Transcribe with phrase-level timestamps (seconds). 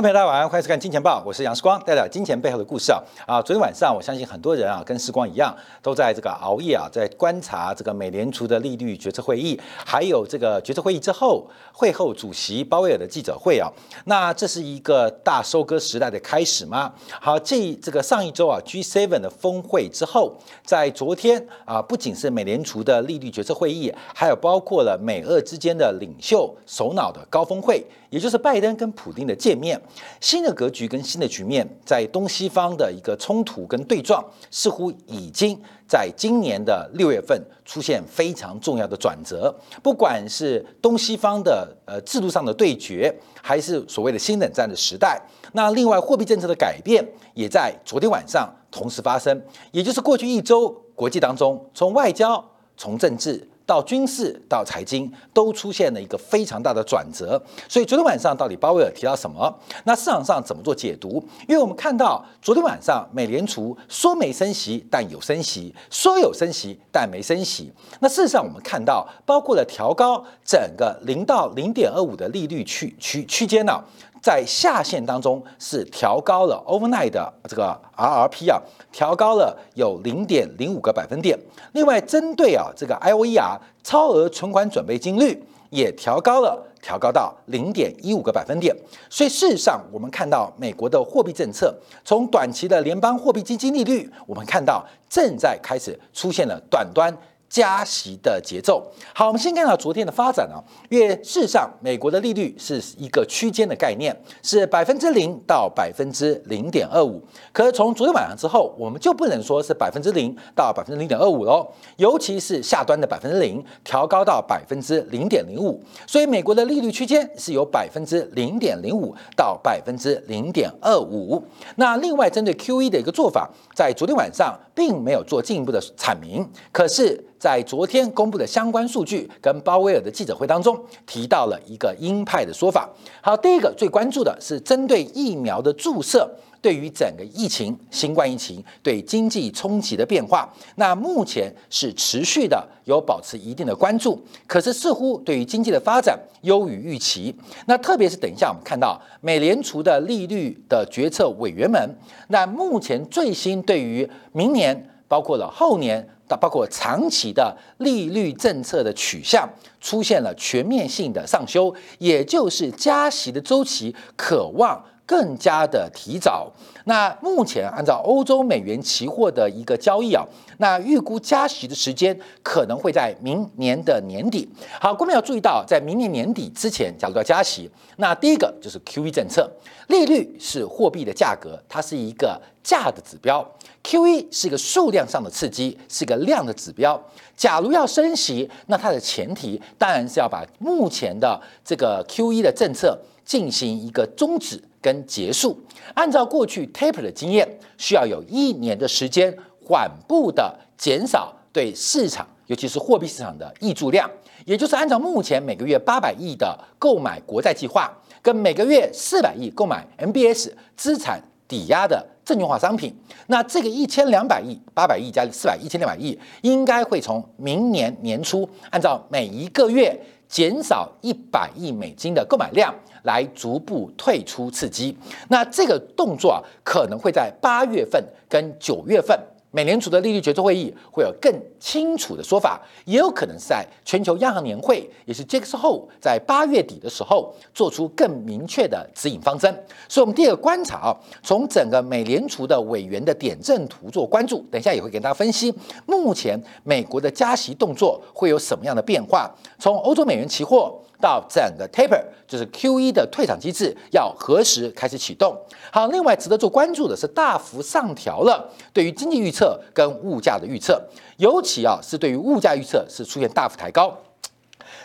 [0.00, 3.42] 观众朋友大家晚上欢迎收看《金钱报》，我是杨世光，带来金钱背后的故事啊啊！
[3.42, 13.70] 昨天晚上，我相信很多人啊，跟时光一样，都在这个熬夜啊，在观察这个美联储的利率决策会议，还有这个决策会议之后会后主席鲍威尔的记者会啊。
[14.06, 16.90] 那这是一个大收割时代的开始吗？
[17.20, 27.84] 好，这这个上一周啊，G7 的峰会之后，在昨天啊，不仅是美联储的利率决策会议，还有包括了美俄之间的领袖首脑的高峰会。
[28.10, 29.80] 也就是拜登跟普京的见面，
[30.20, 39.54] 新的格局跟新的局面，在东西方的一个冲突跟对撞，似乎已经在今年的六月份出现非常重要的转折。
[39.82, 45.20] 不管是东西方的呃制度上的对决，还是所谓的新冷战的时代，
[45.52, 49.40] 那另外货币政策的改变也在昨天晚上同时发生。
[49.70, 52.44] 也就是过去一周国际当中，从外交，
[52.76, 53.46] 从政治。
[53.70, 59.56] 到军事到财经都出现了一个非常大的转折，所以昨天晚上到底鲍威尔提到什么？
[59.84, 61.24] 那市场上怎么做解读？
[61.46, 67.72] 因为我们看到昨天晚上美联储说没升息，但有升息；说有升息，但没升息。
[68.00, 73.80] 那事实上我们看到，包括了调高整个零到零点二五的利率区区区间呢。
[74.20, 78.60] 在下限当中是调高了 overnight 的这个 RRP 啊，
[78.92, 81.38] 调高了有零点零五个百分点。
[81.72, 88.76] 另外，针对啊这个 IOER 超额存款准备金率也调高了，调高到零点一五个百分点。
[89.08, 97.16] 所以事实上，我们看到美国的货币政策，从短期的联邦货币基金利率，我们看到正在开始出现了短端。
[97.50, 98.80] 加息的节奏。
[99.12, 107.20] 好，我们先看到昨天的发展啊，因为事实上美国的利率是一个区间的概念，是百分之零到百分之零点二五。
[107.52, 111.66] 可是从昨天晚上之后，我们就不能说是百分之零到百分之零点二五喽，
[111.96, 115.82] 尤其是下端的百分之零调高到百分之零点零五。
[116.06, 121.44] 所以美国的利率区间是由百分之零点零五到百分之零点二五。
[121.74, 127.24] 那另外针对 Q E 的一个做法，在昨天晚上并没有做进一步的阐明，可是。
[127.40, 132.86] 在昨天公布的相关数据跟鲍威尔的记者会当中，提到了一个鹰派的说法。
[133.22, 136.30] 好，第一个最关注的是针对疫苗的注射
[136.60, 140.46] 对于整个疫情、新冠疫情对经济冲击的变化。
[140.76, 147.34] 那目前是持续的有保持一定的关注，可是似乎对于经济的发展优于预期。
[147.64, 151.96] 那特别是等一下我们看到美联储的利率的决策委员们，
[152.28, 156.06] 那目前最新对于明年包括了后年。
[156.36, 159.48] 包括长期的利率政策的取向
[159.80, 166.48] 出现了全面性的上修，也就是加息的周期渴望更加的提早。
[166.84, 170.24] 那目前按照欧洲美元期货的一个交易啊，
[170.58, 174.48] 那预估加息的时间可能会在明年的年底。
[174.80, 179.50] 好，各位要注意到，在明年年底之前，假如要加息，那第一个就是 QE 政策，
[179.88, 183.44] 利率是货币的价格，它是一个价的指标。
[183.82, 187.02] QE 是一个数量上的刺激，是一个量的指标。
[187.36, 195.58] 假如要升息，那它的前提当然是要把目前的这个 QE 的政策进行一个终止跟结束。
[195.94, 197.48] 按照过去 Taper 的经验，
[197.78, 204.10] 需要有一年的时间缓步的减少对市场，尤其是货币市场的溢注量。
[204.44, 207.92] 也就是按照目前每个月八百亿的购买国债计划，
[208.22, 212.06] 跟每个月四百亿购买 MBS 资产抵押的。
[212.22, 212.94] 证券化商品，
[213.26, 224.96] 那这个一千两百亿、八百亿加四百一千两百亿，应该会从明年年初，按照每一个月减少一百亿美金的购买量来逐步退出刺激。
[225.28, 229.18] 那这个动作啊，可能会在八月份跟九月份。
[229.52, 239.52] 美联储的利率决策会议会有更清楚的说法，也有可能是在全球央行年会，也是 Jackson 后在八月底的时候做出更明确的指引方针。
[239.88, 245.52] 所以，我们第二个观察啊，从整个美联储的委员的点阵图做关注，等一下也会给大家分析
[245.86, 249.28] 目前美国的加息动作会有什么样的变化。
[249.58, 250.80] 从欧洲美元期货。
[251.00, 255.36] 到整个 taper 就是 QE 的退场机制要何时开始启动？
[255.72, 260.80] 好，另外值得做关注的是大幅上调了对于经济预测跟物价的预测，
[261.16, 263.96] 尤其啊是对于物价预测是出现大幅抬高。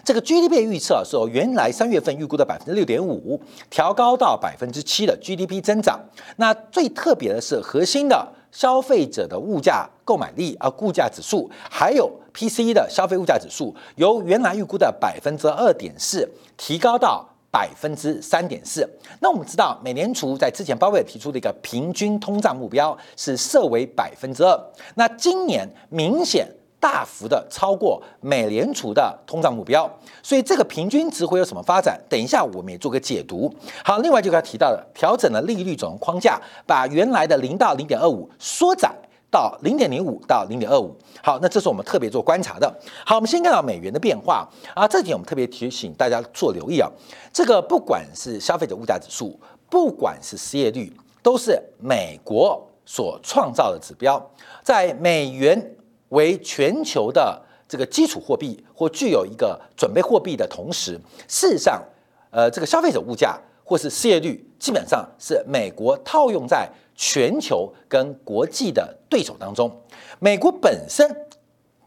[0.03, 3.39] 这个 GDP 预测是由原来三月份预估的百分之六点五
[3.69, 5.99] 调高到百分之七的 GDP 增长。
[6.37, 8.27] 那最特别的是核心的。
[8.51, 18.87] 消费者的物价购买力啊，物价指数，还有 PCE 的消费物价指数，由原来预估的百分之二点四提高到百分之三点四。
[19.21, 24.59] 那我们知道，美联储在之前鲍威尔提出的一个平均通胀目标是设为百分之二。
[24.95, 26.47] 那今年明显。
[26.77, 29.89] 大幅的超过美联储的通胀目标，
[30.21, 31.99] 所以这个平均值会有什么发展？
[32.07, 33.51] 等一下我们也做个解读。
[33.83, 38.93] 好，另外就刚才提到的，调整了利率总框架，把原来的零到零点二五缩窄
[39.35, 40.95] 到零点零五到零点二五。
[41.21, 42.73] 好，那这是我们特别做观察的。
[43.05, 46.89] 好，我们先看到美元的变化啊，这点我们特别提醒大家做留意啊。
[47.33, 49.37] 这个不管是消费者物价指数，
[49.69, 50.89] 不管是失业率，
[51.21, 54.25] 都是美国所创造的指标，
[54.63, 55.71] 在美元。
[56.09, 60.97] 为全球的这个基础货币或具有一个准备货币的同时，
[61.27, 61.81] 事实上，
[62.29, 69.71] 呃，这个消费者物价或是失业率，基本上是美国套用在全球跟国际的对手当中。
[70.19, 71.09] 美国本身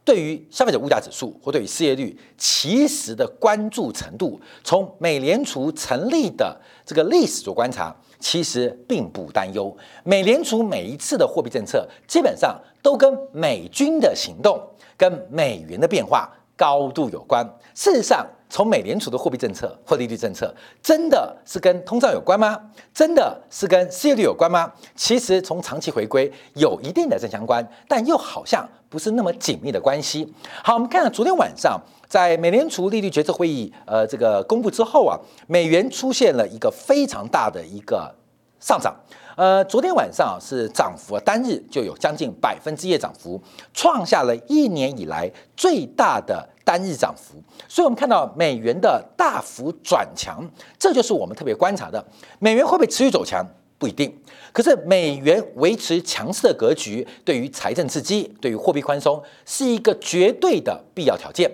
[0.04, 7.94] 对于消费者物价指数或对于失业率，其实的关注程度，从美联储成立的这个历史做观察。
[8.20, 9.72] 其实并不担忧，
[10.02, 14.60] 美联储每一次的货币政策基本上都跟美军的行动、
[14.96, 16.28] 跟美元的变化
[16.58, 17.42] 高度有关。
[17.74, 20.52] 事实上，从美联储的货币政策或利率政策，
[20.82, 22.60] 真的是跟通胀有关吗？
[22.92, 24.70] 真的是跟失业率有关吗？
[24.96, 30.34] 其实从长期回归有一定的正相关，但又好像不是那么紧密的关系。
[30.64, 31.80] 好，我们看到昨天晚上。
[32.08, 35.14] 在美联储利率决策会议，呃，这个公布之后啊，
[35.46, 38.10] 美元出现了一个非常大的一个
[38.58, 38.96] 上涨。
[39.38, 43.40] 呃，昨天晚上是涨幅，单日就有将近百分之一涨幅，
[43.72, 47.40] 创下了一年以来最大的单日涨幅。
[47.68, 50.44] 所以，我们看到美元的大幅转强，
[50.76, 52.04] 这就是我们特别观察的。
[52.40, 53.46] 美元会不会持续走强？
[53.78, 54.12] 不一定。
[54.52, 61.48] 可是，美元维持强势的格局，对于财政刺激、对于货币宽松，是一个绝对的必要条件。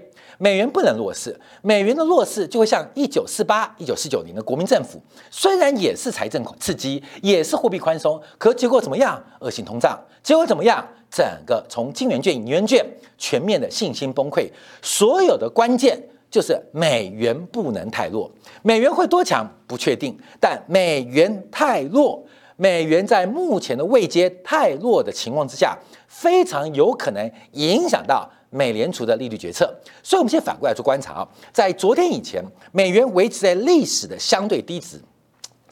[0.44, 5.00] 美元不能弱势，美元的弱势就会像一九四八、一九四九年的国民政府，
[5.30, 9.18] 虽然也是财政刺激，也是货币宽松，可结果怎么样？
[9.40, 10.86] 恶性通胀，结果怎么样？
[11.10, 12.84] 整个从金元券、银元券
[13.16, 14.46] 全面的信心崩溃。
[14.82, 15.98] 所有的关键
[16.30, 18.30] 就是美元不能太弱，
[18.60, 22.22] 美元会多强不确定，但美元太弱，
[22.56, 28.30] 美元在目前的位阶太弱的情况之下，非常有可能影响到。
[28.54, 29.66] 美联储的利率决策，
[30.00, 32.40] 所以我们现在反过来做观察啊，在昨天以前，
[32.70, 35.00] 美元维持在历史的相对低值，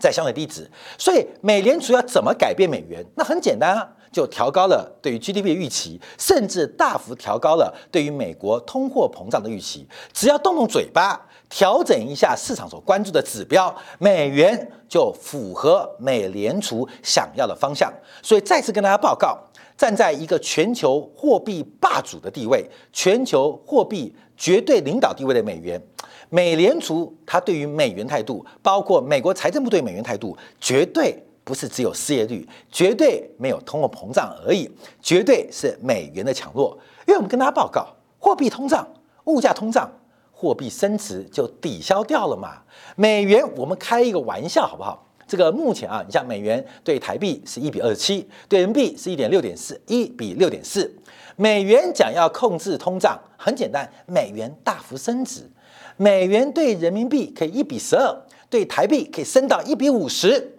[0.00, 0.68] 在相对低值，
[0.98, 3.04] 所以美联储要怎么改变美元？
[3.14, 9.86] 那很简单啊，就调高了对于 GDP 的预期，甚至大幅调高了对于美国通货膨胀的预期。
[10.12, 17.92] 只要动动嘴巴，调整一下市场所关注的指标，美元就符合美联储想要的方向。
[18.22, 19.38] 所以再次跟大家报告。
[19.82, 25.82] 站在一个全球货币霸主的地位、全球货币绝对领导地位的美元，
[26.30, 34.70] 美联储它对于美元态度，包括美国财政部对美元态度，绝对不是只有失业率，绝对没有通货膨胀而已，
[35.00, 36.78] 绝对是美元的强弱。
[37.08, 37.88] 因为我们跟大家报告，
[38.20, 38.86] 货币通胀、
[39.24, 39.90] 物价通胀，
[40.30, 42.62] 货币升值就抵消掉了嘛。
[42.94, 45.08] 美元，我们开一个玩笑好不好？
[45.32, 50.94] 这个目前啊，你像美元对台币是一比二十七，对人民币是一点六点四，一比六点四。
[51.36, 55.50] 美元讲要控制通胀，很简单，美元大幅升值，
[55.96, 58.14] 美元对人民币可以一比十二，
[58.50, 60.54] 对台币可以升到一比五十。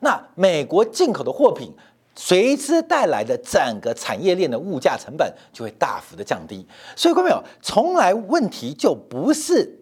[0.00, 1.72] 那美国进口的货品
[2.14, 6.66] 随之带来的整个产业链的物价成本就会大幅的降低。
[6.94, 9.78] 所以，各位朋友，从来问题就不是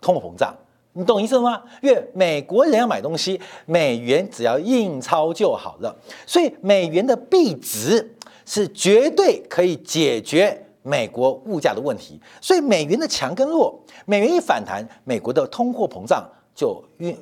[0.00, 0.52] 通货膨胀。
[0.96, 1.60] 你懂意思吗？
[1.82, 12.20] 因为美国人要买东西，美元只要印钞就好了，所以美元的币值是绝对可以解决美国物价的问题。
[12.40, 16.24] 所以美元的强跟弱，美元一反弹，美国的通货膨胀
[16.54, 16.80] 就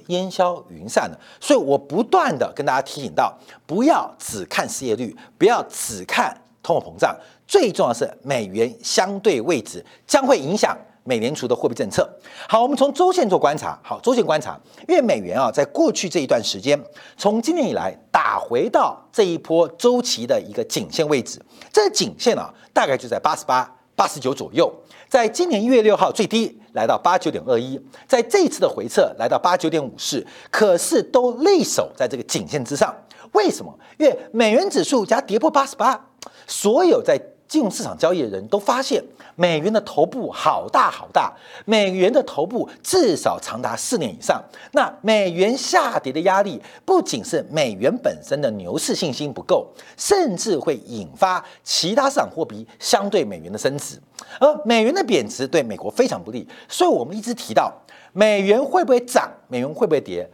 [0.09, 1.19] 烟消云散了。
[1.41, 3.35] 所以我不断的跟大家提醒到，
[3.67, 10.77] 不要只看失业率，不要只看通货膨胀，最重要是美元相对位置将会影响。
[11.05, 12.09] 美联储的货币政策，
[12.49, 13.79] 好，我们从周线做观察。
[13.83, 16.81] 好，周线观察，因为美元啊，在过去这一段时间，
[17.17, 21.41] 从今年以来打回到这一波周期的一个颈线位置，
[21.73, 24.73] 这个颈线啊，大概就在八十八、八十九左右。
[25.09, 32.95] 在今年一月六号最低来到八九点二一，在这一次的回撤来到八九点五四，可是都力守在这个颈线之上。
[33.33, 33.77] 为什么？
[33.99, 36.09] 因为美元指数加跌破八十八，
[36.47, 39.03] 所有在金融市场交易的人都发现。
[39.43, 41.35] 美元的头部好大好大，
[41.65, 44.41] 美元的头部至少长达四年以上。
[44.71, 54.01] 那美元下跌的压力不仅是美元本身的牛市信心不够，甚至会引发其他市场货币相对美元的升值。
[54.39, 57.75] 而美元的贬值对美国非常不利，所以我们一直提到
[58.13, 60.25] 美元会不会涨，美元会不会跌？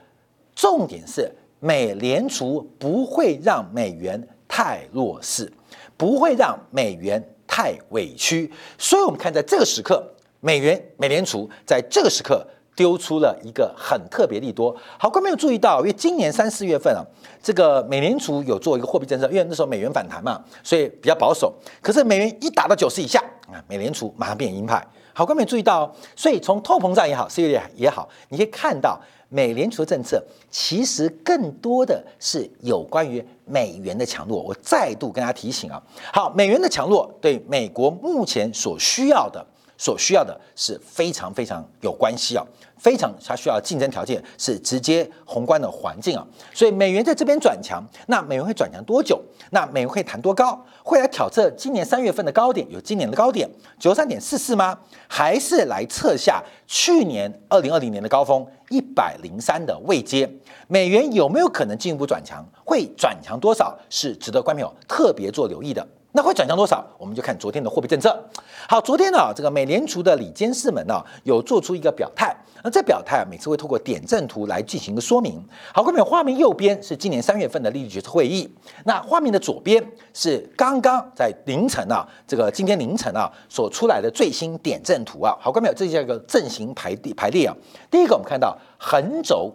[0.55, 5.51] 重点是美联储不会让美元太弱势，
[5.97, 7.27] 不会让美元。
[7.49, 8.49] 太委屈。
[8.79, 10.01] 所以，我们看在这个时刻，
[10.39, 14.73] 美元美联储在这个时刻丢出了一个很特别利多。
[14.97, 17.03] 好，观众有注意到，因为今年三四月份啊，
[17.43, 21.53] 这个美联储有做一个货币政策，因为那时候美元反弹嘛，所以比较保守。
[21.83, 23.19] 可是美元一打到九十以下
[23.51, 24.87] 啊，美联储马上变鹰派。
[25.13, 29.01] 好，观众注意到，所以从通膨胀也好，失业率也好，你可以看到。
[29.29, 34.43] 美联储的政策其实更多的是有关于美元的强弱。
[34.43, 35.83] 我再度跟大家提醒啊，
[36.13, 39.45] 好，美元的强弱对美国目前所需要的、
[39.79, 42.45] 所需要的是非常非常有关系啊。
[42.77, 49.21] 非常，它需要竞争条件是直接宏观的环境啊，所以美元在这边转强，那美元会转强多久？
[49.51, 50.65] 那美元会弹多高？
[50.85, 54.79] 会来挑战今年三月份的高点，有今年的高点九十三点四四吗？
[55.09, 60.31] 还是来测下去年二零二零年的高峰一百零三的位阶？
[60.69, 62.47] 美元有没有可能进一步转强？
[62.65, 63.77] 会转强多少？
[63.91, 65.85] 是值得观众朋友特别做留意的。
[66.19, 66.85] 那会转向多少？
[66.99, 68.29] 我们就看昨天的货币政策。
[68.69, 72.37] 好，昨天呢，这个美联储的里监事们呢，有做出一个表态。
[72.65, 75.41] 那这表态，每次会透过点阵图来进行一个说明。
[75.73, 78.53] 好，各位，画面右边是今年三月份的利率决策会议。
[78.85, 79.81] 那画面的左边
[80.13, 85.33] 是刚刚在凌晨啊，这个今天凌晨啊所出来的最新点阵图啊。
[85.41, 87.55] 好，各位，这叫一个阵型排列排列啊。
[87.89, 89.55] 第一个，我们看到横轴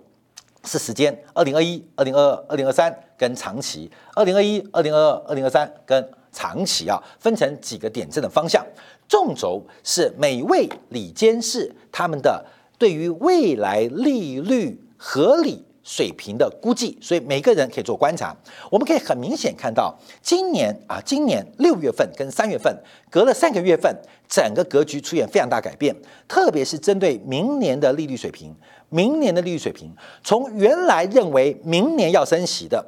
[0.63, 6.09] 是时间，二零二一、二零二二、二零二三跟长期，二零二一、二零二二、二零二三跟。
[6.33, 8.65] 长期啊，分成几个点阵的方向，
[9.07, 12.43] 纵轴是每位里监事他们的
[12.77, 18.35] 对于未来利率合理水平的估计，所以每个人可以做观察。
[18.71, 22.75] 我们可以很明显看到，今年啊，今年六月份跟三月份
[23.09, 23.95] 隔了三个月份，
[24.27, 25.95] 整个格局出现非常大改变，
[26.27, 28.55] 特别是针对明年的利率水平，
[28.89, 32.83] 明年的利率水平从原来认为明年要升息的。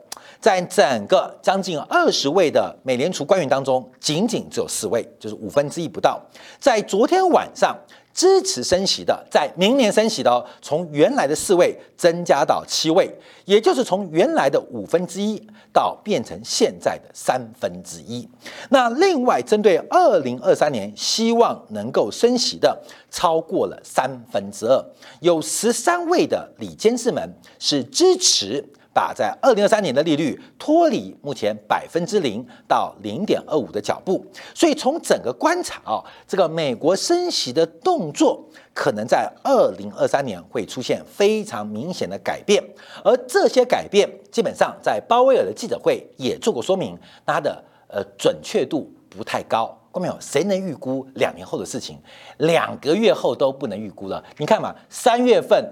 [0.46, 6.22] 在整个将近二十位的美联储官员当中，仅仅只有四位，就是五分之一不到。
[6.60, 7.76] 在昨天晚上
[8.14, 13.12] 支持升息的，在明年升息的，从原来的四位增加到七位，
[13.46, 15.42] 也就是从原来的五分之一
[15.74, 18.30] 到变成现在的三分之一。
[18.70, 24.86] 那另外针对二零二三年希望能够升息的，超过了三分之二，
[25.22, 28.64] 有十三位的里监事们是支持。
[28.96, 38.42] 把在二零二三年的利率脱离目前百分之零到零点二五的脚步，所以从整个观察啊，这个美国升息的动作
[38.74, 42.64] 可能在二零二三年会出现非常明显的改变，
[43.04, 49.78] 而这些改变基本上在鲍威尔的记者会也做过说明，它的呃准确度不太高。
[49.92, 50.18] 看没有？
[50.22, 51.98] 谁能预估两年后的事情？
[52.38, 54.24] 两个月后都不能预估了。
[54.38, 55.66] 你看嘛，三月份、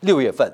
[0.00, 0.50] 六月份，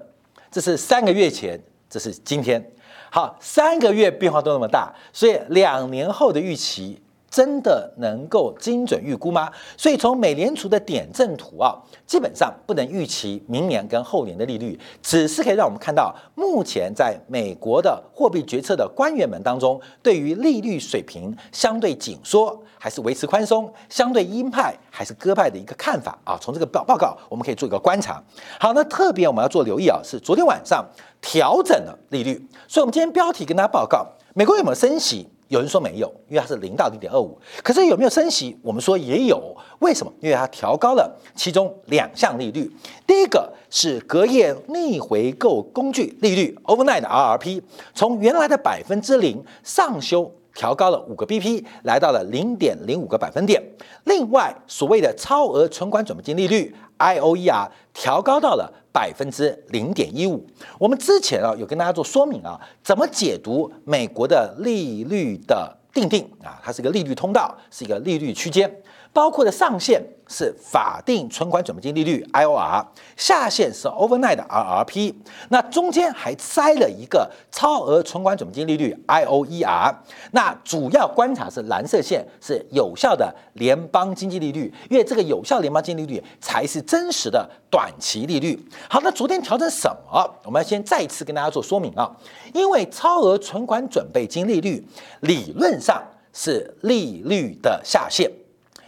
[0.51, 1.61] 这是三个月前。
[1.93, 2.73] 这是今天，
[3.11, 7.02] 好，三个月变化都那么大，所以两年后的预期
[7.33, 9.51] 真的能够精准预估吗？
[9.79, 11.75] 所以从美联储的点阵图啊，
[12.07, 22.63] 基本上不能预期明年跟后年的利率，只是可以让我们看到目前在美国的货币决策的官员们当中，对于利率水平相对紧缩。
[22.83, 26.37] 还是维持宽松，相对鹰派还是鸽派的一个看法啊？
[26.41, 28.21] 从这个报报告，我们可以做一个观察。
[28.59, 30.85] 好，那特别我们要做留意啊，是昨天晚上
[31.21, 35.29] 调整了利率，所以我们今天标题跟大家报告，美国有没有升息？
[35.53, 37.39] 有人说没有，因为它是零到零点二五。
[37.63, 38.59] 可是有没有升息？
[38.63, 40.11] 我们说也有，为什么？
[40.21, 42.71] 因为它调高了其中两项利率，
[43.07, 47.61] 第一个是隔夜逆回购工具利率 （overnight 的 RRP），
[47.95, 50.33] 从原来的百分之零上修。
[50.55, 53.63] 调高了五个 BP，来到了零点零五个百分点。
[54.05, 60.47] 另外，所谓的超额存款准备金利率 IOER 调高到了百分之零点一五。
[60.79, 66.61] 我们之前啊有跟大家做说明啊，怎么解读美国的利率的定定啊？
[66.63, 68.71] 它是一个利率通道，是一个利率区间。
[69.13, 75.15] 包括的上限是法定存款准备金利率 IOR，下限是 overnight 的 RRP，
[75.51, 79.95] 那中间还塞了一个超额存款准备金利率 IOER。
[80.31, 88.59] 那主要观察是蓝色线是有效的联邦经济利率，因为这个有效联邦经济利率才是真实的短期利率。
[88.89, 90.35] 好，那昨天调整什么？
[90.45, 92.11] 我们要先再次跟大家做说明啊，
[92.55, 94.83] 因为超额存款准备金利率
[95.21, 96.03] 理论上
[96.33, 98.31] 是利率的下限。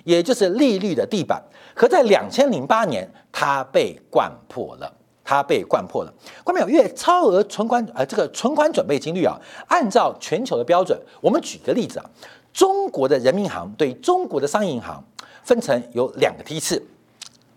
[0.05, 1.43] 也就是利率的地板，
[1.75, 4.95] 可在两千零八年，它被灌破了，
[5.25, 6.15] 它被灌破了。
[6.45, 6.69] 关没有？
[6.69, 12.05] 因为超额存款，呃，这个存款准备金率啊，按照全球的标准，我们举个例子啊，
[12.53, 15.03] 中国的人民银行对中国的商业银行
[15.43, 16.87] 分成有两个梯次，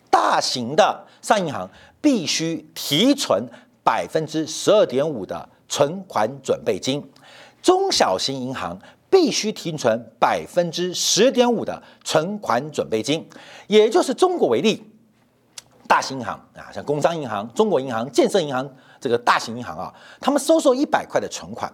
[0.10, 3.46] 大型的商业银行必须提存
[3.84, 7.04] 百分之十二点五的存款准备金，
[7.62, 8.80] 中小型银行。
[9.10, 13.28] 必须提存百分之十点五的存款准备金，
[13.68, 14.84] 也就是中国为例，
[15.88, 21.74] 大型银行啊，像工商银行、中国银行、建设银行这个大型银行啊，他们收受一百块的存款，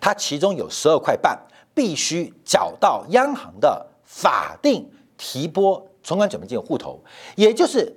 [0.00, 1.38] 它其中有十二块半
[1.74, 6.98] 必须缴到央行的法定提拨存款准备金户头，
[7.36, 7.94] 也就是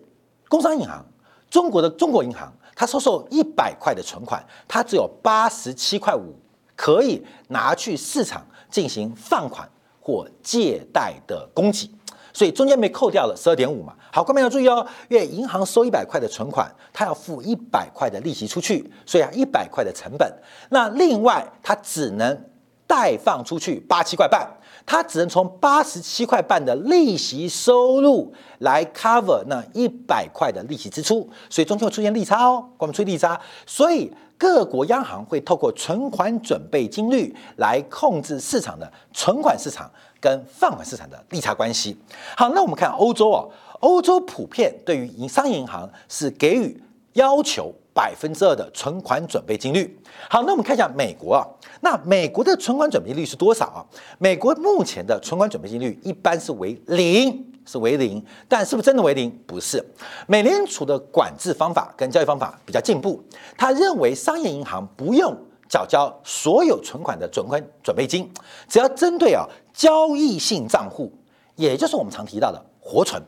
[0.49, 1.05] 工商银行、
[1.49, 6.35] 中国的中国银行，它收受一百块的存款，它只有八十七块五
[6.75, 8.45] 可以拿去市场。
[8.75, 9.65] 进行放款
[10.01, 11.89] 或借贷的供给，
[12.33, 13.93] 所以中间被扣掉了十二点五嘛。
[14.11, 20.29] 好，各位要注意哦，因为银行收一百块的存款，它要付一百块的利息出去，所以啊一百块的成本。
[20.71, 22.37] 那另外它只能
[22.85, 24.45] 贷放出去八七块半，
[24.85, 34.13] 它只能从八十七块半的利息收入来 cover 那一百块的利息支出，所以中间会出现利差哦，我们出利差，所以。
[34.37, 39.89] 各国央行会透过存款准备金率来控制市场的存款市场
[40.19, 41.97] 跟放款市场的利差关系。
[42.35, 43.45] 好，那我们看欧洲啊，
[43.79, 46.81] 欧洲普遍对于银商业银行是给予
[47.13, 49.97] 要求百分之二的存款准备金率。
[50.29, 51.47] 好，那我们看一下美国啊，
[51.79, 53.79] 那美国的存款准备金率是多少啊？
[54.19, 57.51] 美国目前的存款准备金率一般是为零。
[57.67, 59.31] 是为零，但是不是真的为零？
[59.47, 59.83] 不是。
[60.27, 63.19] 美联储的管制方法跟交易方法比较进步，
[63.57, 65.35] 他认为商业银行不用
[65.67, 68.31] 缴交所有存款的准款准备金，
[68.69, 71.11] 只要针对啊交易性账户，
[71.55, 73.19] 也就是我们常提到的活存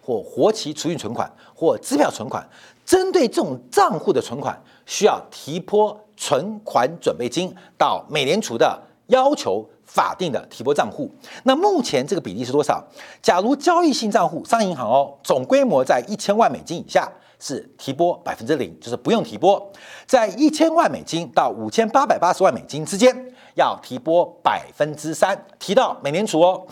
[0.00, 2.48] 或活期储蓄存款或支票存款，
[2.84, 9.68] 针对这种账户的存款，需要提拨存款准备金到美联储的要求。
[9.84, 11.10] 法定的提拨账户，
[11.42, 12.82] 那目前这个比例是多少？
[13.20, 19.60] 假如交易性账户，商业银行哦，总规模在一千万美金以下是提拨百分之零，就是不用提拨；
[20.06, 23.14] 在一千万美金到五千八百八十万美金之间
[23.54, 26.66] 要提拨百分之三，提到美联储哦。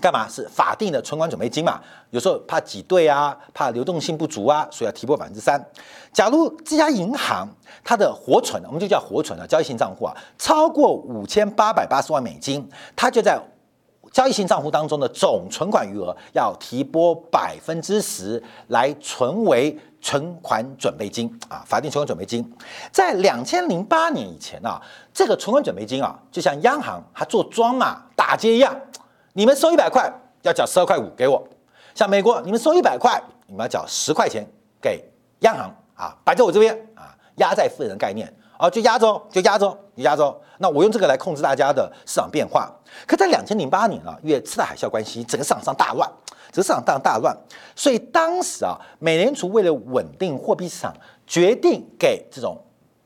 [0.00, 1.80] 干嘛是法定的存款准备金嘛？
[2.10, 5.60] 有时候怕挤兑啊，怕流动性不足啊，所以要提拨百分之三。
[6.12, 7.48] 假如这家银行
[7.84, 13.40] 它的活存，我们就叫活存啊，交易性账户啊，超过五千八百八十万美金，它就在
[14.12, 22.50] 交易性账户当中的总存款余额要提拨百分之十来存为存款准备金啊，法定存款准备金。
[22.90, 24.80] 在两千零八年以前啊，
[25.12, 28.74] 这个存款准备金啊，就像央行它做庄嘛，打劫一样。
[29.36, 31.46] 你们收一百块，要缴十二块五给我。
[31.94, 34.42] 像美国，你们收一百块，你们要缴十块钱
[34.80, 35.04] 给
[35.40, 40.34] 央行啊，摆在我这边啊，压在富人概念啊，就压着，就压着，就压着。
[40.56, 42.72] 那我用这个来控制大家的市场变化。
[43.06, 46.10] 可在两千零八年啊，因为次贷海啸关系，整个市场上大乱，
[46.50, 47.36] 整个市场上大乱，
[47.74, 50.96] 所以当时啊，美联储为了稳定货币市场，
[51.26, 52.56] 决定给这种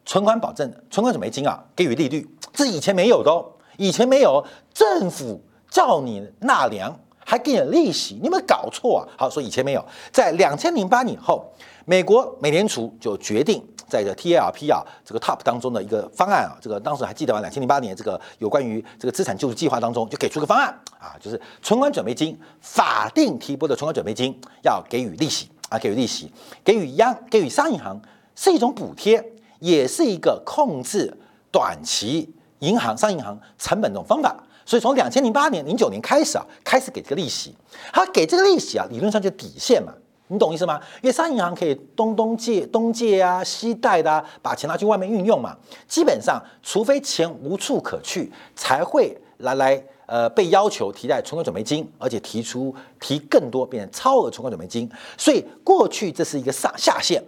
[0.07, 3.45] 存款保证、存款准备金啊，给予利率，这以前没有的哦，
[3.79, 5.43] 以前没有政府。
[5.71, 9.01] 叫你纳粮，还给你利息，你有没有搞错啊？
[9.17, 11.45] 好，说以前没有，在两千零八年后，
[11.85, 17.41] 美国美联储就决定在这 TARP 啊这个 TOP 当中的一个方案啊，这个当时还记得吗？
[17.41, 26.33] 两千零八年这个有关于这个资产救助计划当中就给出个方案啊，就是存款准备金法定提拨的存款准备金要给予利息啊，给予利息，
[26.65, 28.01] 给予央给予商业银行
[28.35, 29.25] 是一种补贴，
[29.61, 31.17] 也是一个控制
[31.53, 34.37] 短期银行商业银行成本的种方法。
[34.71, 37.53] 所以从两千零八年、零九年开始啊，开始给这个利息，
[37.93, 39.93] 他给这个利息啊，理论上就底线嘛，
[40.29, 40.81] 你懂意思吗？
[41.03, 45.57] 因为商业银行可以东东借、东借啊、西贷的啊，把钱拿去外面运用嘛。
[45.89, 54.89] 基本上，除非钱无处可去，才会来来呃被要求提贷存款准备金，而且提出提更多，变成超额存款准备金。
[55.19, 57.21] 所以过去这是一个上下限。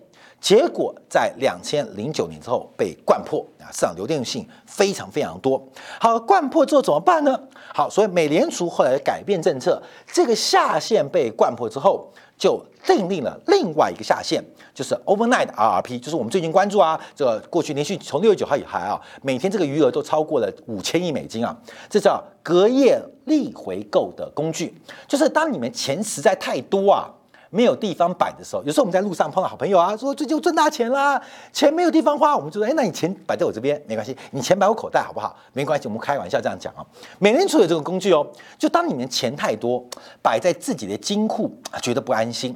[0.43, 5.63] 结果在两千零九年之后被灌破啊，市场流动性非常非常多。
[6.01, 7.41] 好，灌破之后怎么办呢？
[7.73, 9.81] 好，所以美联储后来改变政策，
[10.13, 14.43] 这个下限被灌破之后，就订定了另外一个下限，
[14.75, 21.57] 就是 overnight RRP，就是我们最近关注啊，这个过去连续从六月九号以来啊，每天这个余额都超过了五千亿美金啊，
[21.89, 24.75] 这叫隔夜逆回购的工具，
[25.07, 27.09] 就是当你们钱实在太多啊。
[27.55, 31.21] 没有地方摆的时候，有时候我们在路上碰到好朋友啊，说最近赚大钱啦，
[31.53, 35.37] 钱没有地方花，我们就说，哎，那你钱摆在我这边没关系，你钱摆我口袋好不好？
[35.53, 36.81] 没关系，我们开玩笑这样讲啊。
[37.19, 38.27] 美联储有这个工具哦，
[38.59, 39.85] 就当你们钱太多，
[40.23, 42.55] 摆在自己的金库，觉得不安心；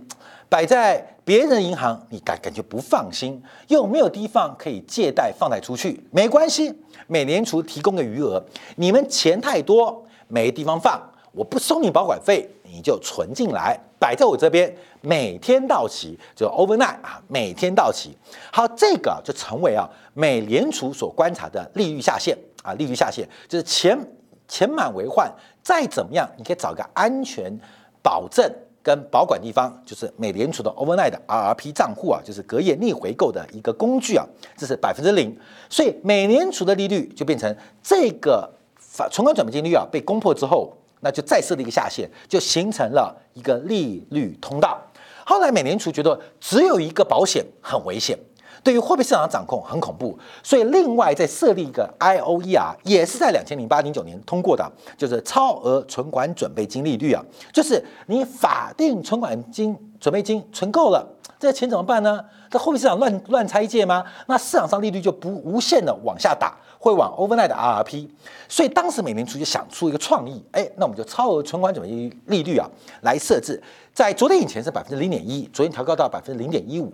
[0.48, 6.74] 摆在别人银行，你感感觉不放心，又没有地方可以借贷放贷出去，没关系，
[7.06, 8.42] 美联储提供的余额，
[8.76, 10.98] 你们钱太多没地方放，
[11.36, 12.50] 我不收你保管费。
[12.68, 14.70] 你就存进来，摆在我这边，
[15.00, 18.14] 每天到期就 overnight 啊，每天到期。
[18.52, 23.96] 好，这个就成为啊美联储所观察的利率下限啊，利率下限就是钱
[24.46, 27.50] 钱满为患，再怎么样，你可以找个安全
[28.02, 28.44] 保证
[28.82, 35.34] 跟保管地方，就是美联储的 overnight RRP 账户啊，就是隔夜逆回购的一个工具啊，这是百分之零，
[35.70, 38.52] 所以美联储的利率就变成这个
[39.10, 44.80] 存款准备金率啊被攻破之后，那就再设了一个下限，就形成了一个利率通道。
[45.24, 48.18] 后来美联储觉得只有一个保险很危险。
[48.62, 61.06] 对于货币市场的掌控很恐怖，所以另外再设立一个 I O E 啊，也是在两千零八零九年通过的，就是超额存款准备金利率啊，就是你法定存款金准备金存够了，
[61.38, 62.24] 这钱怎么办呢？
[62.50, 64.04] 这货币市场乱乱拆借吗？
[64.26, 68.08] 那市场上利率就不无限的往下打，会往 overnight 的 R R P。
[68.48, 72.68] 所以当时美联储就想出一个创意，哎，那我们就超额存款准备金利率啊
[73.02, 73.60] 来设置，
[73.92, 76.92] 在昨天以前是百分之零点一，昨天调高到百分之零点一五。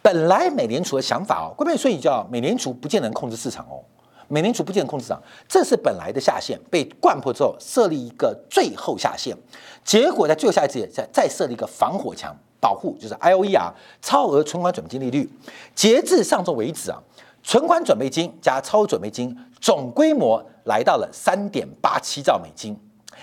[0.00, 3.84] 本来美联储的想法哦，关键所以叫美联储不见能控制市场哦，
[4.28, 9.36] 美联储不见能控制市场，这是本来的下限被灌破之后，设立一个最后下限，
[9.84, 15.28] 结果在最后下一次再再设立一个防火墙保护，就是 I O E 啊，超额存款准备金利率，
[15.74, 17.02] 截至上周为止啊，
[17.44, 22.74] 存款准备金加超准备金总规模来到了三点八七兆美金，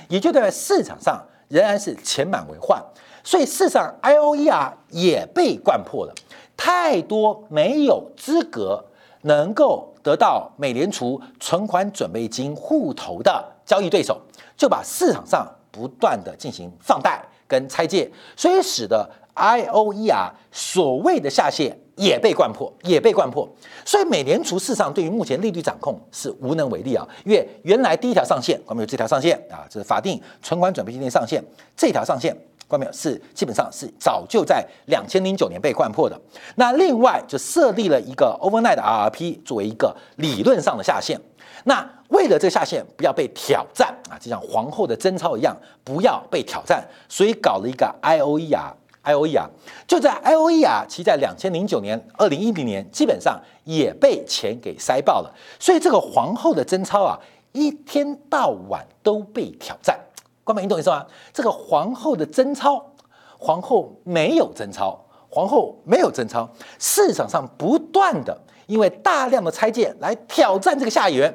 [0.07, 2.81] 也就代表市场上仍然是钱满为患，
[3.23, 6.13] 所以市场 IOER 也被灌破了。
[6.55, 8.86] 太多没有资格
[9.23, 14.21] 能够得到美联储存款准备金户头的交易对手，
[14.55, 23.47] 就把市场上不断的进行放贷跟拆借，所以使得 IOER 所谓的下限也被灌破，也被灌破。
[23.86, 31.43] 所以美联储市场对于目前利率掌控是无能为力啊，因为原来第一条上限，我们有这条上限啊，这是法定存款准备金的上限，
[31.75, 32.36] 这条上限。
[32.67, 32.91] 关没有？
[32.93, 36.17] 是基本上是早就在两千零九年被灌破的。
[36.56, 41.19] 那另外就设立了一个 overnight RRP 作为一个理论上的下限。
[41.65, 48.71] 那为了这个下限不要被挑战啊，就像皇后的贞操一样，不要被挑战，所以搞了一个 IOER
[49.03, 49.49] IOE 啊，
[49.87, 55.35] 就在 IOE 啊，其在两千零九年、二零一零年基本上也被钱给塞爆了。
[55.59, 57.17] 所以这个皇后的贞操啊，
[57.51, 59.99] 一天到晚都被挑战。
[60.43, 61.05] 关美，你懂意思吗？
[61.33, 62.93] 这个皇后的贞操，
[63.39, 71.33] 皇后没有贞操，皇后没有贞操，市场上不断的因为大量的拆借来挑战这个下元，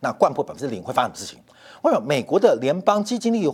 [0.00, 1.42] 那灌破百分之零会发生什么事情？
[1.82, 3.52] 为什么美国的联邦基金利率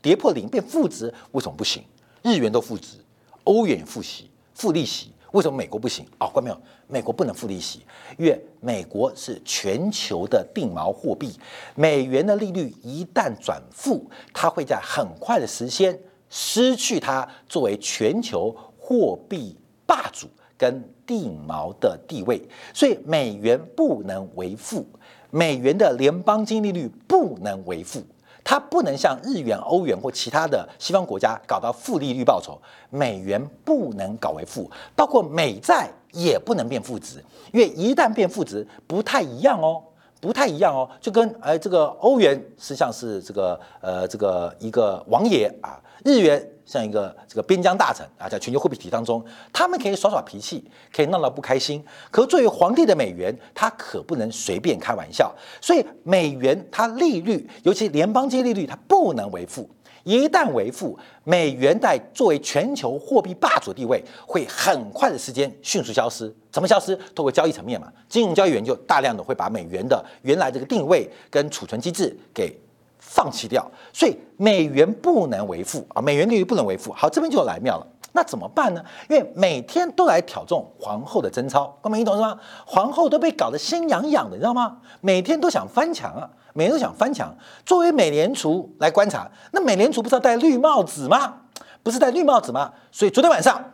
[0.00, 1.12] 跌破零变负值？
[1.32, 1.82] 为什么不行？
[2.28, 2.98] 日元都负值，
[3.44, 5.12] 欧元负息、负利息。
[5.32, 6.26] 为什么美国不行啊？
[6.26, 6.58] 关没有？
[6.86, 7.82] 美国不能负利息，
[8.16, 11.38] 因为美国是全球的定锚货币，
[11.74, 15.98] 美元的利率一旦转负，它会在很快的时间
[16.30, 22.40] 失去它作为全球货币霸主跟定锚的地位，
[22.72, 24.86] 所以美元不能为负，
[25.30, 28.02] 美元的联邦金利率不能为负。
[28.50, 32.58] 它不能像日元、欧元或其他的西方国家搞到负利率报酬，
[32.88, 39.82] 美元不能搞为负，包括美债也不能变负值，因为一旦变负值，不太一样哦，
[40.20, 46.50] 不太一样哦，就跟呃这个欧元实际上是这个呃这个一个王爷啊，日元。
[46.68, 50.62] 像一个这个边疆大臣啊，在全球货币体系当中，他们可以耍耍脾气，
[50.94, 51.82] 可以闹闹不开心。
[52.10, 55.34] 可作为皇帝的美元，他可不能随便开玩笑。
[55.62, 59.66] 所以美元它利率，尤其联邦基利率，它不能为负。
[60.08, 66.34] 一旦为负，美元在作为全球货币霸主地位，会很快的时间迅速消失。
[66.50, 66.98] 怎么消失？
[67.14, 72.58] 透过交易层面嘛，金融交易员就大量的会把美元的原来这个定位跟储存机制给。
[73.00, 76.92] 放弃掉，所以美元不能为负啊，美元利率不能为负。
[76.92, 78.84] 好，这边就来妙了，那怎么办呢？
[79.08, 82.38] 因为每天都来挑中皇后的贞操，各位你懂是吗？
[82.66, 84.78] 皇后都被搞得心痒痒的，你知道吗？
[85.00, 87.34] 每天都想翻墙啊，每天都想翻墙。
[87.64, 91.42] 作为美联储来观察，那美联储不是要戴绿帽子吗？
[91.82, 92.72] 不是戴绿帽子吗？
[92.90, 93.72] 所以昨天晚上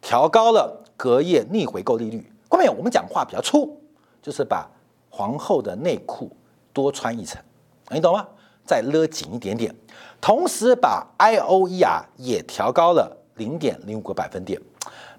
[0.00, 2.32] 调高了隔夜逆回购利率。
[2.48, 3.80] 后面，我们讲话比较粗，
[4.22, 4.68] 就是把
[5.10, 6.30] 皇后的内裤
[6.72, 7.40] 多穿一层，
[7.90, 8.26] 你懂吗？
[8.64, 9.74] 再勒紧一点点，
[10.20, 14.60] 同时把 I O E 啊也调高了零点零五个百分点，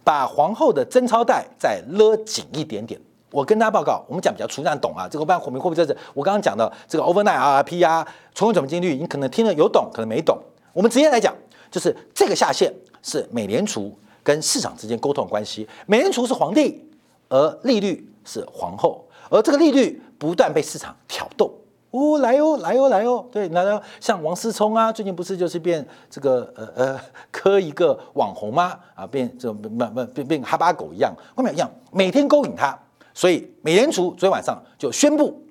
[0.04, 3.00] 把皇后的贞操带再勒紧一点点。
[3.38, 5.08] 我跟大家报告，我们讲比较粗，但懂啊？
[5.08, 5.96] 这个不然火明会不会在这？
[6.16, 10.36] 我刚刚讲的这个 Overnight R R P 啊，存款准备金率，你可能听了有懂，可能没懂。
[10.74, 11.36] 我们直接来讲，
[11.70, 12.74] 就是这个下限
[13.04, 15.70] 是美联储跟市场之间沟通的关系。
[15.86, 16.84] 美联储是皇帝，
[17.30, 21.54] 而利率是皇后，而这个利率不断被市场挑逗。
[21.92, 28.80] 哦，来哦，来哦，来哦，对，来哦，像王思聪啊，最近不是就是变这个呃呃磕一个网红吗？
[28.96, 32.78] 啊，变这变变变变哈巴狗一样，后面一样，每天勾引他，
[33.18, 35.42] 所以美联储昨天晚上就宣布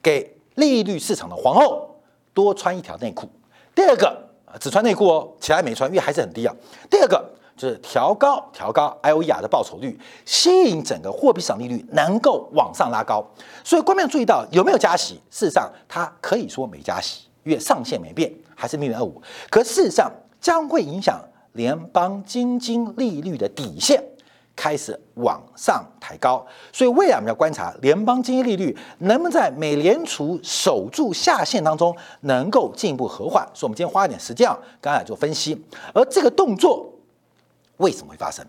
[0.00, 1.90] 给利率市场的皇后
[2.32, 3.28] 多穿一条内裤。
[3.74, 4.16] 第二个
[4.60, 6.54] 只穿内裤哦，其他没穿，因为还是很低啊。
[6.88, 13.28] 第二个就是调高调高 I O E R 的报酬率，吸引整个货币市场利率能够往上拉高。
[13.64, 15.20] 所以观众注意到有没有加息？
[15.28, 19.20] 事实上，它可以说没加息，因为上限没变，还是零点二五。
[19.50, 20.08] 可事实上
[20.40, 21.20] 将会影响
[21.54, 24.00] 联邦基金利率的底线。
[24.56, 33.46] 开始往上抬高，所以未来我们要观察联邦基金利率能不能在美联储守住下限当中能够进一步和缓。
[33.52, 35.62] 所以，我们今天花一点时间啊，刚才做分析。
[35.92, 36.90] 而这个动作
[37.76, 38.44] 为什么会发生？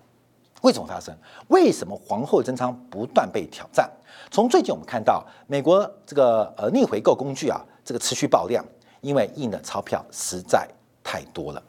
[0.62, 1.16] 为什么发生？
[1.50, 3.88] 为什么皇后增仓不断被挑战？
[4.32, 8.66] 从最近我们看到美国这个呃逆回购工具啊，这个持续爆量，
[9.02, 10.68] 因为印的钞票实在
[11.04, 11.62] 太多了。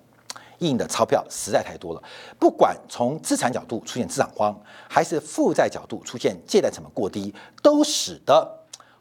[0.59, 2.03] 印的钞票实在太多了，
[2.38, 8.49] 不管从资产角度出现资产荒，还是负债角度出现借贷成本过低，都使得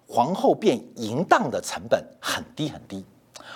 [0.08, 3.04] 皇后变淫荡的成本很低很低，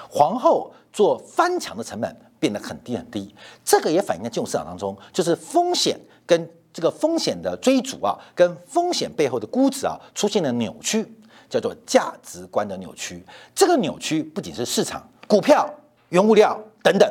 [0.10, 3.34] 皇后做翻墙的成本变得很低很低。
[3.64, 11.06] 这个也反映在金融市场当中，就是风险跟这个风险的追逐啊，跟风险背后的估值啊出现了扭曲，
[11.50, 13.24] 叫做价值观的扭曲。
[13.54, 15.70] 这个扭曲不仅是市场、股票、
[16.10, 17.08] 原物料等等。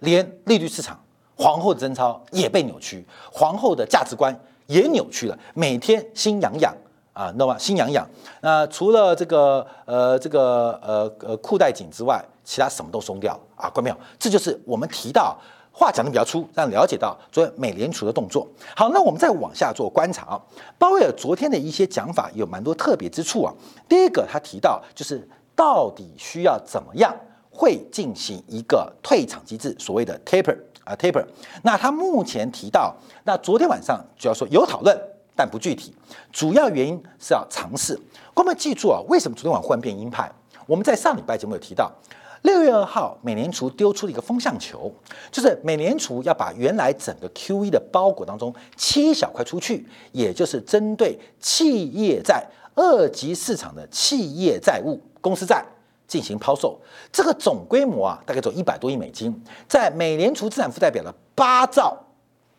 [0.00, 0.98] 连利率市场，
[1.36, 6.74] 皇后的贞操也被扭曲，皇后的价值观也扭曲了，每天心痒痒
[7.12, 7.58] 啊，那么？
[7.58, 8.06] 心痒痒。
[8.40, 13.96] 那除了这个呃这个呃呃裤带紧之外，其他什么都松掉啊，关没有？
[14.18, 15.36] 这就是我们提到
[15.72, 18.46] 话讲的比较粗，让了解到昨天美联储的动作。
[18.74, 20.40] 好，那我们再往下做观察啊，
[20.78, 23.52] 鲍威尔昨天的一些讲法有蛮多特别之处啊。
[23.88, 27.14] 第一个，他提到就是到底需要怎么样？
[27.60, 31.22] 会进行一个退场机制，所谓的 taper 啊 taper。
[31.62, 34.98] 那他目前提到，那昨天晚上主要说有讨论，
[35.36, 35.94] 但不具体。
[36.32, 38.00] 主要原因是要尝试。
[38.34, 40.32] 我们记住啊，为什么昨天晚换变鹰派？
[40.66, 41.92] 我们在上礼拜节目有提到，
[42.40, 44.90] 六月二号美联储丢出了一个风向球，
[45.30, 52.42] 就是美联储要把原来整个 QE 的包裹当中切一小块出去，也就是针对企业债
[52.74, 55.62] 二级市场的企业债务公司债。
[56.10, 56.76] 进行抛售，
[57.12, 59.32] 这个总规模啊，大概走一百多亿美金，
[59.68, 61.96] 在美联储资产负债表的八兆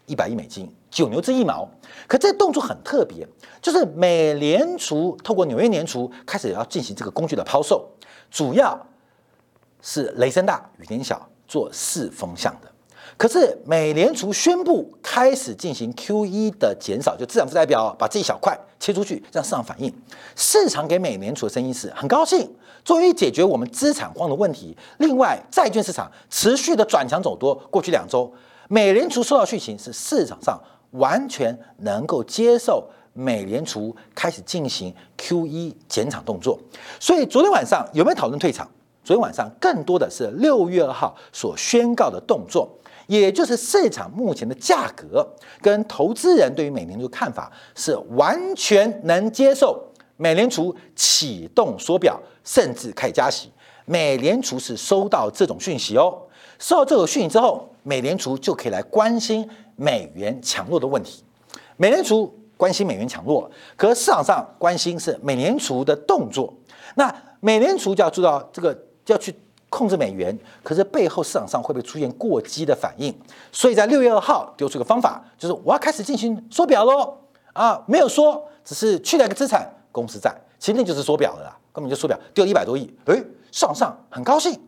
[0.06, 1.70] 一百亿美金，九牛之一毛。
[2.08, 3.28] 可这动作很特别，
[3.62, 7.86] 就是美联储透过纽约联储开始要进行这个工具的抛售，
[8.30, 8.88] 主要
[9.82, 12.71] 是雷声大雨点小，做四风向的。
[13.22, 19.94] 可是美联储宣布开始进行 QE 的减少，就资产负债表把这一小块切出去，让市场反应。
[20.36, 22.52] 市场给美联储的声音是很高兴，
[22.84, 24.76] 终于解决我们资产荒的问题。
[24.98, 28.34] 另外，债券市场持续的转强走多，过去两周，
[28.70, 30.60] 美联储收到讯息是市场上
[30.94, 36.60] 完全能够接受美联储开始进行 QE 减产动作。
[37.00, 38.68] 所以昨天晚上有没有讨论退场？
[39.04, 42.68] 昨天晚上更多的是六月二号所宣告的动作。
[43.20, 45.28] 也就是市场目前的价格
[45.62, 49.78] 跟投资人对于美联储的看法是完全能接受，
[50.16, 53.52] 美联储启动缩表，甚至开始加息。
[53.84, 56.18] 美联储是收到这种讯息哦，
[56.58, 59.46] 收到这个讯息之后，美联储就可以来关心
[59.76, 61.22] 美元强弱的问题。
[61.76, 66.54] 美联储关心美元强弱，可市场上关心是美联储的动作。
[66.96, 69.36] 那美联储就要做到这个，就要去。
[69.72, 73.12] 控制美元，可是背后市场上会不会出现过激的反应？
[73.52, 77.18] 所以在六月二号丢出一个方法，就是我要开始进行缩表喽。
[77.54, 82.94] 啊，没有说，只是去了一个资产公司债，其实那就是缩表了啦，根本就缩表，丢了一百多亿。
[83.06, 83.16] 诶，
[83.52, 84.60] 市场上很高兴，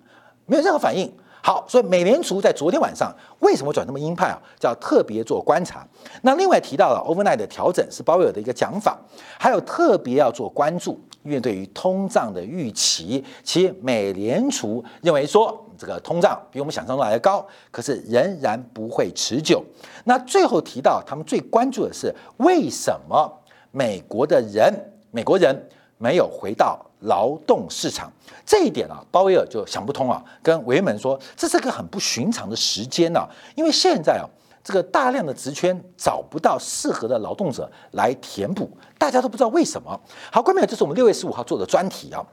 [0.45, 1.13] 没有任何反应。
[1.45, 4.41] 好，所以美联储在昨天晚上为什么转那么鹰派啊？
[4.57, 5.85] 叫特别做观察。
[6.21, 8.97] 那另外提到了 overnight 的调整是鲍威尔的一个讲法，
[9.37, 19.61] 还有特别要做关注，因为对于通胀的预期，其实美联储认为说这个通胀比我们想象中来的高，可是仍然不会持久。
[20.05, 23.29] 那最后提到他们最关注的是为什么
[23.71, 24.73] 美国的人，
[25.11, 26.79] 美国人没有回到。
[27.03, 28.11] 劳动市场
[28.45, 34.23] 这一点啊，鲍威尔就想不通啊，跟维门说这是个很不寻常的时间呢，因为现在啊，
[34.63, 39.99] 这个大量的职圈找不到适合的劳动者来填补，大家都不知道为什么。
[40.31, 42.25] 好，关众这是我们六月十五号做的专题啊，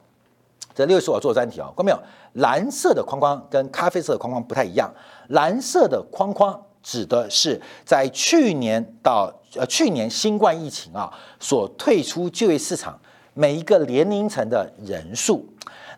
[0.73, 1.97] 这六月十五号做的专题啊，关众
[2.33, 4.93] 蓝色的框框跟咖啡色的框框不太一样，
[5.29, 12.99] 蓝色的框框指的是在去年到呃去年新冠疫情啊所退出就业市场。
[13.33, 15.45] 每一个年龄层的人数，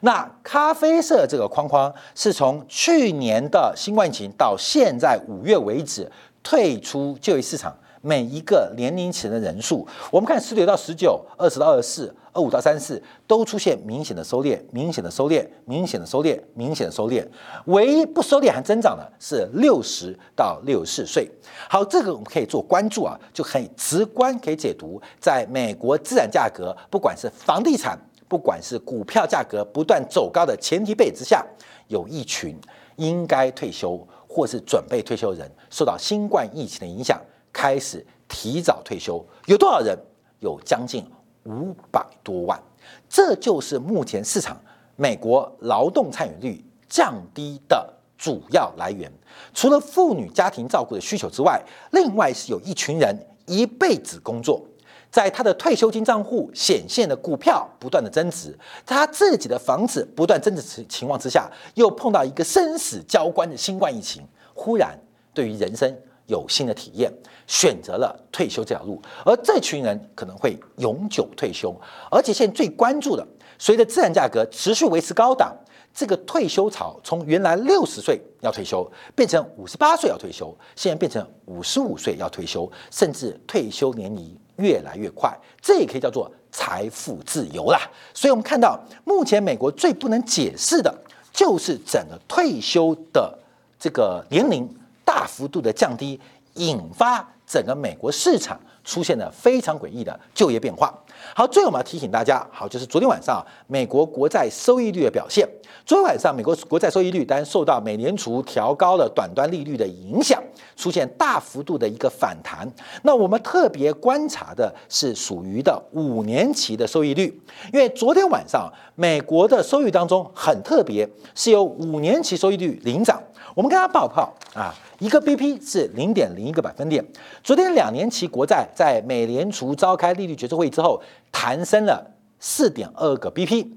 [0.01, 6.11] 那咖啡色这个框框是从去年的新冠疫情到现在五月为止
[6.43, 7.75] 退出就业市场。
[8.05, 17.25] 每一个年龄层的人数，我们看十六到十九、二十到二十四、二五到三十四，都出现明显的收敛、明显的收敛、明显的收敛、明显的收敛。
[17.67, 21.31] 唯一不收敛还增长的是六十到六十四岁。
[21.69, 31.41] 好，这个我们可以做关注啊，就可以直观可以解读，在美国资产价格，不管是房地产，不管是股票价格不断走高的前提背景之下，
[31.87, 32.53] 有一群
[32.97, 37.17] 应该退休或是准备退休人，受到新冠疫情的影响。
[37.53, 39.97] 开始提早退休，有多少人？
[40.39, 41.05] 有将近
[41.45, 42.61] 五百多万，
[43.07, 44.59] 这就是目前市场
[44.97, 49.09] 美国劳动参与率降低的主要来源。
[49.53, 54.61] 除了妇女家庭照顾的需求之外，另外是有一群人一辈子工作，
[55.09, 58.53] 在他的退休金账户显现的股票不断的增值，
[58.85, 64.99] 他自己的房子不断增值情情况之下，又碰到一个生死交关的新冠疫情，忽然
[65.33, 65.97] 对于人生。
[66.33, 67.13] 有新的体验，
[67.45, 71.73] 选择了退休这条路，而这群人可能会永久退休。
[72.09, 73.25] 而且现在最关注的，
[73.59, 75.55] 随着资产价格持续维持高档，
[75.93, 87.79] 这个退休潮从原来六十岁要退休，变成五十八岁要退休，现在变成五十五岁要退休，甚至退休年龄越来越快，这也可以叫做财富自由啦。
[88.11, 90.91] 所以，我们看到目前美国最不能解释的，
[91.31, 93.37] 就是整个退休的
[93.77, 94.67] 这个年龄。
[95.03, 96.19] 大幅度的降低，
[96.55, 100.93] 引发整个美国市场出现了非常诡异的就业变化。
[101.35, 105.47] 好，最后我们要提醒大家，好，就是昨天晚上美国国债收益率的表现。
[105.85, 110.41] 昨天晚上美国国债收益率当然受到美联储调高了短端利率的影响，
[110.77, 112.69] 出现大幅度的一个反弹。
[113.01, 117.41] 那我们特别观察的是属于的五年期的收益率，
[117.73, 123.21] 因为昨天晚上美国的收益当中很特别，是由五年期收益率领涨。
[123.55, 127.05] 我们跟他报告啊，一个 BP 是零点零一个百分点。
[127.43, 133.67] 昨天两年期国债在美联储召开利率决策会议之后，弹升了四点二个 BP，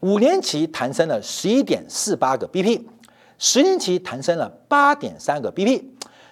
[0.00, 2.84] 五年期弹升了十一点四八个 BP，
[3.38, 5.82] 十年期弹升了八点三个 BP，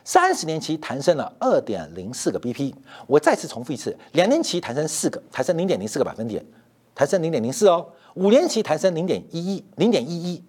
[0.05, 2.73] 三十年期弹升了二点零四个 BP。
[3.09, 6.45] 我再次重复一次，两年期弹升四个，弹升零点零四个百分点，
[6.95, 7.85] 弹升零点零四哦。
[8.15, 10.45] 五年期弹升零点一一，零点一一。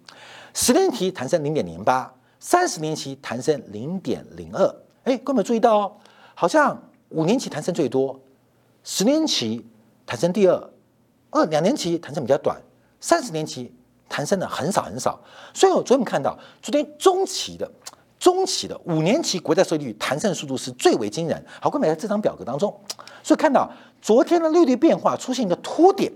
[0.54, 4.76] 十年期弹升零点零八，三十年期弹升零点零二。
[5.04, 5.92] 哎，各位有注意到哦？
[6.34, 8.20] 好像五年期弹升最多，
[8.84, 9.66] 十年期
[10.04, 10.70] 弹升第二，
[11.30, 12.60] 二两年期弹升比较短，
[13.00, 13.74] 三十年期
[14.08, 15.18] 弹升的很少很少。
[15.54, 17.70] 所以我昨天看到，昨天中期的
[18.18, 21.44] 中期的五年期国债收益率弹升速度是最为惊人。
[21.60, 22.72] 好，各位在这张表格当中，
[23.22, 23.70] 所以看到
[24.02, 26.12] 昨天的利率变化出现一个突点，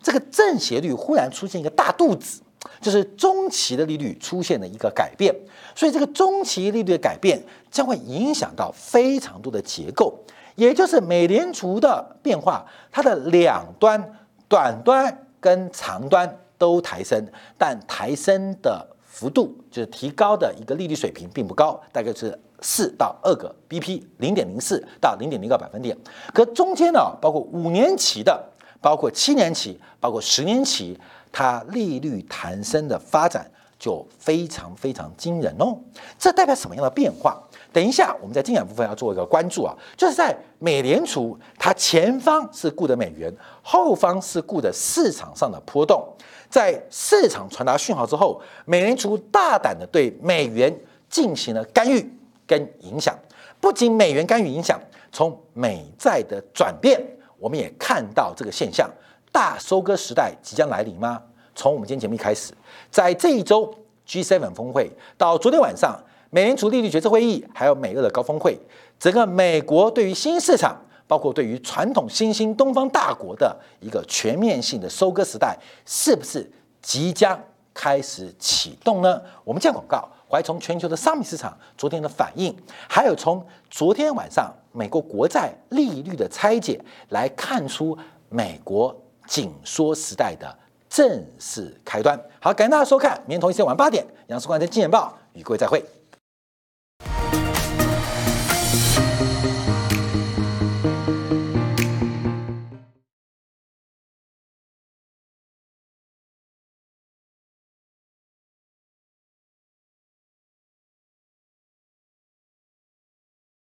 [0.00, 2.40] 这个正斜率忽然出现一个大肚子。
[2.80, 5.34] 就是中期的利率出现了一个改变，
[5.74, 10.18] 所以这个中期利率的改变将会影响到非常多的结构，
[10.56, 14.02] 也就是美联储的变化，它的两端
[14.46, 25.96] 短端跟长端都抬升，但抬升的幅度就是提高的一个利率水平并不高，大概是四到二个 BP，零点零四到零点零个百分点，
[26.34, 28.42] 可中间呢，包括五年期的，
[28.82, 30.98] 包括七年期，包括十年期。
[31.32, 35.78] 它利率弹升的发展就非常非常惊人哦，
[36.18, 37.40] 这代表什么样的变化？
[37.72, 46.06] 等一下，我们在精选部分要做一个关注啊，就是在美联储，它前方是顾的美元，后方是顾的市场上的波动，
[46.50, 50.76] 在市场传达讯号之后，美联储大胆的对美元
[51.08, 52.12] 进行了干预
[52.46, 53.16] 跟影响，
[53.60, 54.78] 不仅美元干预影响，
[55.12, 57.00] 从美债的转变，
[57.38, 58.90] 我们也看到这个现象。
[59.32, 61.22] 大收割时代即将来临吗？
[61.54, 62.52] 从我们今天节目一开始，
[62.90, 63.74] 在这一周
[64.06, 65.98] G7 峰会到昨天晚上
[66.30, 68.58] 美联储利率决策会议，还有美俄的高峰会，
[68.98, 76.50] 整个美国对于新兴市场，包括对于传统新兴东方大国的一个全面性的收割时代，是不是
[76.80, 77.38] 即将
[77.74, 79.20] 开始启动呢？
[79.44, 82.56] 我们见广告，怀从全球的商品市场昨天的反应，
[82.88, 88.96] 还有从昨天晚上美国国债利率的拆解来看出美国。
[89.30, 90.58] 紧缩时代的
[90.88, 92.20] 正式开端。
[92.40, 95.84] 好，感谢大家收看，明天同一时间晚八点，杨世光在《金钱报》与各位再会。